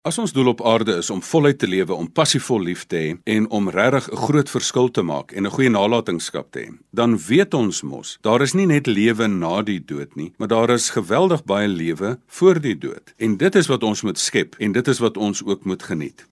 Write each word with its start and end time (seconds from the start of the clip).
As 0.00 0.16
ons 0.16 0.32
doel 0.32 0.46
op 0.54 0.62
aarde 0.64 0.94
is 0.96 1.10
om 1.12 1.18
voluit 1.20 1.58
te 1.60 1.68
lewe, 1.68 1.92
om 1.92 2.06
passievol 2.08 2.62
lief 2.64 2.86
te 2.88 2.96
hê 2.96 3.08
en 3.34 3.48
om 3.52 3.68
regtig 3.68 4.08
'n 4.08 4.16
groot 4.16 4.50
verskil 4.50 4.88
te 4.90 5.02
maak 5.02 5.32
en 5.32 5.44
'n 5.44 5.50
goeie 5.50 5.68
nalatenskap 5.68 6.50
te 6.50 6.58
hê, 6.60 6.68
dan 6.90 7.18
weet 7.18 7.54
ons 7.54 7.82
mos, 7.82 8.18
daar 8.22 8.40
is 8.40 8.54
nie 8.54 8.66
net 8.66 8.86
lewe 8.86 9.26
na 9.28 9.62
die 9.62 9.84
dood 9.84 10.16
nie, 10.16 10.32
maar 10.38 10.48
daar 10.48 10.70
is 10.70 10.90
geweldig 10.90 11.44
baie 11.44 11.68
lewe 11.68 12.18
voor 12.26 12.60
die 12.60 12.78
dood. 12.78 13.12
En 13.18 13.36
dit 13.36 13.54
is 13.54 13.66
wat 13.66 13.82
ons 13.82 14.02
moet 14.02 14.18
skep 14.18 14.54
en 14.58 14.72
dit 14.72 14.88
is 14.88 14.98
wat 14.98 15.16
ons 15.16 15.44
ook 15.44 15.64
moet 15.64 15.82
geniet. 15.82 16.26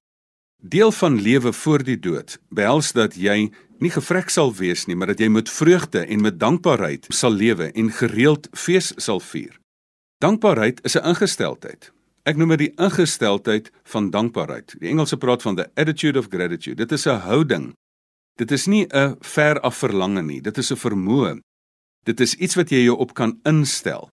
Deel 0.63 0.93
van 0.93 1.21
lewe 1.21 1.53
voor 1.53 1.83
die 1.83 2.01
dood 2.01 2.39
behels 2.49 2.93
dat 2.93 3.15
jy 3.15 3.51
nie 3.79 3.91
gevrek 3.91 4.31
sal 4.31 4.55
wees 4.55 4.87
nie, 4.87 4.97
maar 4.97 5.07
dat 5.07 5.19
jy 5.19 5.29
met 5.29 5.51
vreugde 5.51 6.07
en 6.07 6.21
met 6.21 6.41
dankbaarheid 6.41 7.07
sal 7.09 7.33
lewe 7.33 7.73
en 7.75 7.93
gereeld 7.93 8.49
fees 8.53 8.93
sal 8.97 9.21
vier. 9.21 9.61
Dankbaarheid 10.19 10.81
is 10.85 10.97
'n 10.97 11.05
ingesteldheid. 11.05 11.93
Ek 12.29 12.37
noem 12.37 12.53
dit 12.59 12.67
die 12.67 12.75
ingesteldheid 12.77 13.71
van 13.89 14.11
dankbaarheid. 14.13 14.75
Die 14.83 14.91
Engelse 14.91 15.17
praat 15.17 15.45
van 15.47 15.57
the 15.57 15.71
attitude 15.81 16.19
of 16.21 16.29
gratitude. 16.29 16.77
Dit 16.77 16.93
is 16.93 17.07
'n 17.07 17.25
houding. 17.25 17.73
Dit 18.37 18.51
is 18.51 18.67
nie 18.67 18.87
'n 18.93 19.17
ver 19.21 19.61
af 19.61 19.77
verlange 19.77 20.23
nie. 20.23 20.41
Dit 20.41 20.59
is 20.59 20.71
'n 20.71 20.77
vermoë. 20.77 21.41
Dit 22.05 22.21
is 22.21 22.35
iets 22.35 22.55
wat 22.55 22.71
jy 22.71 22.85
jou 22.85 22.97
op 22.99 23.15
kan 23.15 23.39
instel. 23.45 24.09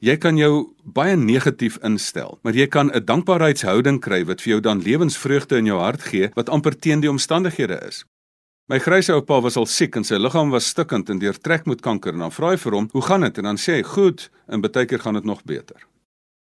Jy 0.00 0.16
kan 0.16 0.36
jou 0.36 0.74
baie 0.84 1.16
negatief 1.16 1.78
instel, 1.82 2.38
maar 2.42 2.52
jy 2.52 2.66
kan 2.66 2.90
'n 2.90 3.04
dankbaarheidshouding 3.04 4.00
kry 4.00 4.24
wat 4.24 4.42
vir 4.42 4.50
jou 4.50 4.60
dan 4.60 4.82
lewensvreugde 4.82 5.56
in 5.56 5.66
jou 5.66 5.80
hart 5.80 6.02
gee 6.02 6.28
wat 6.34 6.48
amper 6.48 6.78
teen 6.78 7.00
die 7.00 7.10
omstandighede 7.10 7.80
is. 7.88 8.04
My 8.68 8.78
gryse 8.78 9.12
oupa 9.12 9.40
was 9.40 9.56
al 9.56 9.66
siek 9.66 9.96
en 9.96 10.04
sy 10.04 10.16
liggaam 10.16 10.50
was 10.50 10.66
stikkend 10.66 11.08
en 11.08 11.18
deurtrek 11.18 11.66
met 11.66 11.80
kanker 11.80 12.12
en 12.12 12.18
dan 12.18 12.32
vra 12.32 12.50
hy 12.50 12.56
vir 12.56 12.72
hom, 12.72 12.88
"Hoe 12.92 13.02
gaan 13.02 13.20
dit?" 13.20 13.38
en 13.38 13.44
dan 13.44 13.56
sê 13.56 13.72
hy, 13.72 13.82
"Goed, 13.82 14.30
en 14.48 14.60
baie 14.60 14.86
keer 14.86 14.98
gaan 14.98 15.14
dit 15.14 15.24
nog 15.24 15.44
beter." 15.44 15.86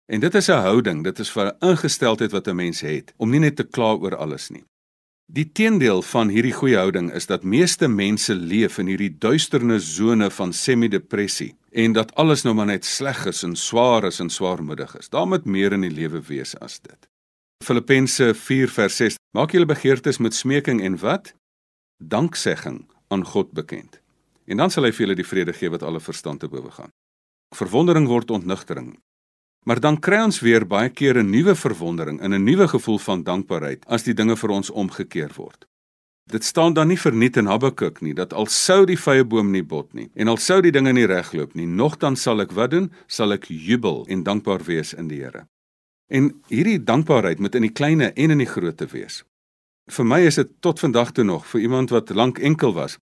En 0.10 0.20
dit 0.20 0.36
is 0.36 0.48
'n 0.48 0.52
houding, 0.66 1.04
dit 1.04 1.20
is 1.20 1.36
'n 1.36 1.52
ingesteldheid 1.60 2.32
wat 2.32 2.48
'n 2.48 2.56
mens 2.56 2.80
het 2.80 3.14
om 3.18 3.30
nie 3.30 3.40
net 3.40 3.56
te 3.56 3.64
kla 3.64 3.94
oor 3.94 4.16
alles 4.16 4.50
nie. 4.50 4.64
Die 5.32 5.52
teendeel 5.52 6.02
van 6.02 6.28
hierdie 6.28 6.54
goeie 6.54 6.78
houding 6.78 7.12
is 7.14 7.26
dat 7.26 7.44
meeste 7.44 7.88
mense 7.88 8.36
leef 8.36 8.78
in 8.78 8.88
hierdie 8.88 9.18
duisterne 9.18 9.80
sone 9.80 10.30
van 10.30 10.54
semi-depressie 10.54 11.56
en 11.72 11.94
dat 11.94 12.16
alles 12.16 12.42
nou 12.42 12.56
maar 12.56 12.66
net 12.66 12.86
sleg 12.86 13.26
is 13.26 13.44
en 13.44 13.56
swaar 13.56 14.04
is 14.04 14.20
en 14.20 14.30
swaarmoedig 14.30 14.98
is. 14.98 15.10
Daar 15.10 15.28
moet 15.28 15.46
meer 15.46 15.72
in 15.72 15.82
die 15.82 15.92
lewe 15.92 16.22
wees 16.22 16.58
as 16.58 16.80
dit. 16.80 17.08
Filippense 17.64 18.34
4:6 18.34 19.16
Maak 19.38 19.52
julle 19.52 19.66
begeertes 19.66 20.18
met 20.18 20.34
smeking 20.34 20.82
en 20.82 20.98
wat? 20.98 21.34
Danksegging 22.04 22.92
aan 23.08 23.26
God 23.26 23.52
bekend. 23.52 24.02
En 24.46 24.58
dan 24.58 24.72
sal 24.72 24.84
hy 24.84 24.92
vir 24.92 25.06
julle 25.06 25.16
die 25.16 25.28
vrede 25.28 25.54
gee 25.54 25.70
wat 25.70 25.84
alle 25.84 26.00
verstand 26.00 26.40
te 26.40 26.48
bowe 26.48 26.72
gaan. 26.72 26.90
Verwondering 27.56 28.08
word 28.08 28.32
ontnugtering. 28.32 28.98
Maar 29.66 29.80
dan 29.80 30.00
kry 30.00 30.22
ons 30.24 30.40
weer 30.40 30.66
baie 30.68 30.90
keer 30.90 31.18
'n 31.18 31.30
nuwe 31.30 31.56
verwondering 31.56 32.22
en 32.22 32.34
'n 32.34 32.44
nuwe 32.44 32.68
gevoel 32.68 33.00
van 33.00 33.24
dankbaarheid 33.24 33.86
as 33.86 34.04
die 34.04 34.14
dinge 34.14 34.36
vir 34.36 34.50
ons 34.50 34.70
omgekeer 34.70 35.32
word. 35.36 35.66
Dit 36.30 36.44
staan 36.44 36.74
dan 36.74 36.88
nie 36.88 37.00
verniet 37.00 37.38
in 37.38 37.46
Habakuk 37.46 38.02
nie 38.02 38.14
dat 38.14 38.34
al 38.34 38.46
sou 38.46 38.86
die 38.86 39.00
vrye 39.00 39.26
boom 39.26 39.52
nie 39.52 39.64
bot 39.64 39.94
nie 39.94 40.12
en 40.14 40.28
al 40.28 40.38
sou 40.38 40.62
die 40.62 40.72
dinge 40.72 40.94
nie 40.94 41.06
regloop 41.06 41.56
nie, 41.56 41.66
nogtans 41.66 42.22
sal 42.22 42.42
ek 42.42 42.52
wat 42.52 42.72
doen? 42.72 42.92
Sal 43.08 43.32
ek 43.32 43.50
jubel 43.50 44.06
en 44.08 44.24
dankbaar 44.24 44.64
wees 44.64 44.94
in 44.94 45.08
die 45.08 45.24
Here. 45.24 45.48
En 46.08 46.42
hierdie 46.48 46.84
dankbaarheid 46.84 47.40
moet 47.40 47.56
in 47.56 47.62
die 47.62 47.74
kleinste 47.74 48.14
en 48.14 48.32
in 48.32 48.38
die 48.38 48.50
grootste 48.50 48.86
wees. 48.86 49.24
Vir 49.90 50.06
my 50.06 50.20
is 50.22 50.36
dit 50.36 50.50
tot 50.62 50.80
vandag 50.80 51.12
toe 51.12 51.24
nog 51.24 51.48
vir 51.50 51.62
iemand 51.62 51.90
wat 51.90 52.10
lank 52.14 52.38
enkel 52.40 52.74
was, 52.74 53.00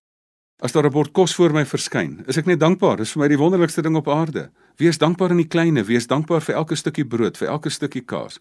As 0.60 0.72
daar 0.72 0.86
'n 0.86 0.92
bord 0.92 1.12
kos 1.12 1.34
voor 1.34 1.52
my 1.52 1.64
verskyn, 1.64 2.24
is 2.26 2.36
ek 2.36 2.46
net 2.46 2.58
dankbaar. 2.58 2.96
Dit 2.96 3.06
is 3.06 3.12
vir 3.12 3.22
my 3.22 3.28
die 3.28 3.38
wonderlikste 3.38 3.82
ding 3.82 3.96
op 3.96 4.08
aarde. 4.08 4.50
Wees 4.76 4.98
dankbaar 4.98 5.30
in 5.30 5.36
die 5.36 5.46
kleinste, 5.46 5.84
wees 5.84 6.06
dankbaar 6.06 6.40
vir 6.40 6.54
elke 6.54 6.74
stukkie 6.74 7.06
brood, 7.06 7.36
vir 7.36 7.48
elke 7.48 7.70
stukkie 7.70 8.04
kaas. 8.04 8.40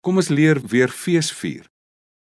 Kom 0.00 0.16
ons 0.16 0.28
leer 0.28 0.60
weer 0.66 0.88
fees 0.88 1.30
vier. 1.32 1.68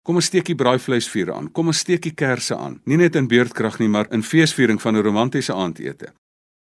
Kom 0.04 0.16
ons 0.16 0.26
steekie 0.26 0.56
braaivleisvuur 0.56 1.34
aan. 1.34 1.52
Kom 1.52 1.68
ons 1.68 1.80
steekie 1.80 2.14
kersse 2.14 2.56
aan. 2.56 2.80
Nie 2.86 2.98
net 2.98 3.16
in 3.16 3.28
beurtkrag 3.28 3.80
nie, 3.80 3.88
maar 3.88 4.08
in 4.12 4.24
feesviering 4.24 4.82
van 4.82 4.96
'n 4.96 5.04
romantiese 5.04 5.54
aandete. 5.54 6.14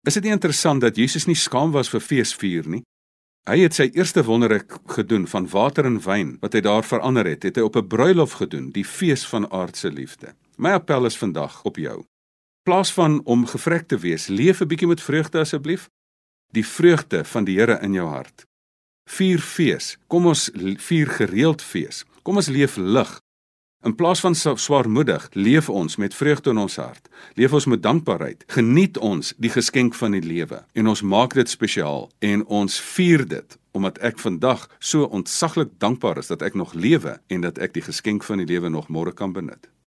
Is 0.06 0.14
dit 0.14 0.24
nie 0.24 0.32
interessant 0.32 0.82
dat 0.82 0.96
Jesus 0.96 1.26
nie 1.26 1.36
skaam 1.36 1.72
was 1.72 1.90
vir 1.90 2.00
feesvier 2.00 2.68
nie? 2.68 2.84
Hy 3.48 3.58
het 3.60 3.74
sy 3.74 3.90
eerste 3.94 4.24
wonderwerk 4.24 4.80
gedoen 4.86 5.28
van 5.28 5.48
water 5.48 5.86
en 5.86 6.00
wyn 6.00 6.38
wat 6.42 6.54
hy 6.54 6.62
daar 6.62 6.84
verander 6.84 7.26
het, 7.26 7.44
het 7.44 7.56
hy 7.56 7.62
op 7.62 7.76
'n 7.76 7.88
bruilof 7.88 8.32
gedoen, 8.32 8.72
die 8.72 8.86
fees 8.86 9.26
van 9.26 9.52
aardse 9.52 9.90
liefde. 9.90 10.36
My 10.58 10.72
appel 10.72 11.06
is 11.06 11.18
vandag 11.18 11.64
op 11.64 11.78
jou 11.78 12.06
plaas 12.64 12.94
van 12.94 13.22
om 13.24 13.46
gevrek 13.48 13.88
te 13.88 13.98
wees, 13.98 14.28
leef 14.28 14.62
'n 14.62 14.68
bietjie 14.68 14.88
met 14.88 15.02
vreugde 15.02 15.40
asseblief. 15.40 15.90
Die 16.52 16.68
vreugde 16.68 17.26
van 17.26 17.44
die 17.44 17.60
Here 17.60 17.80
in 17.82 17.94
jou 17.94 18.08
hart. 18.08 18.46
Vier 19.10 19.40
fees. 19.40 19.98
Kom 20.08 20.26
ons 20.26 20.50
vier 20.78 21.08
gereeld 21.08 21.62
fees. 21.62 22.06
Kom 22.22 22.36
ons 22.36 22.48
leef 22.48 22.76
lig. 22.76 23.22
In 23.82 23.96
plaas 23.96 24.20
van 24.20 24.36
swaarmoedig, 24.36 25.30
leef 25.32 25.70
ons 25.70 25.96
met 25.96 26.14
vreugde 26.14 26.50
in 26.50 26.58
ons 26.58 26.76
hart. 26.76 27.10
Leef 27.34 27.54
ons 27.54 27.66
met 27.66 27.82
dankbaarheid. 27.82 28.44
Geniet 28.48 28.98
ons 28.98 29.34
die 29.38 29.50
geskenk 29.50 29.96
van 29.96 30.12
die 30.12 30.22
lewe 30.22 30.66
en 30.74 30.88
ons 30.88 31.02
maak 31.02 31.34
dit 31.34 31.50
spesiaal 31.50 32.12
en 32.20 32.46
ons 32.46 32.80
vier 32.80 33.26
dit 33.28 33.58
omdat 33.72 33.98
ek 34.04 34.20
vandag 34.20 34.68
so 34.80 35.08
ontsaglik 35.08 35.70
dankbaar 35.80 36.20
is 36.20 36.28
dat 36.28 36.42
ek 36.44 36.54
nog 36.60 36.74
lewe 36.74 37.18
en 37.28 37.42
dat 37.42 37.58
ek 37.58 37.74
die 37.74 37.86
geskenk 37.86 38.24
van 38.28 38.44
die 38.44 38.50
lewe 38.54 38.70
nog 38.70 38.92
môre 38.92 39.16
kan 39.16 39.34
benut. 39.34 39.71